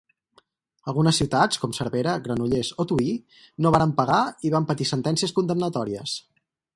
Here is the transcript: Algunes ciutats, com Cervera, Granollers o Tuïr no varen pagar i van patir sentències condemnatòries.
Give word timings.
Algunes 0.91 1.17
ciutats, 1.21 1.59
com 1.65 1.75
Cervera, 1.79 2.15
Granollers 2.27 2.71
o 2.83 2.87
Tuïr 2.93 3.13
no 3.67 3.73
varen 3.77 3.93
pagar 4.01 4.23
i 4.51 4.55
van 4.57 4.69
patir 4.73 4.89
sentències 4.93 5.39
condemnatòries. 5.41 6.15